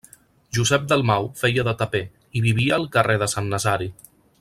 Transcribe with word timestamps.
Josep 0.57 0.87
Dalmau 0.93 1.27
feia 1.43 1.67
de 1.69 1.75
taper 1.83 2.03
i 2.39 2.43
vivia 2.49 2.77
al 2.83 2.91
carrer 2.97 3.23
de 3.25 3.33
Sant 3.37 3.57
Nazari. 3.57 3.93